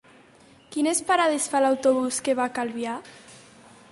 [0.75, 2.99] Quines parades fa l'autobús que va a Calvià?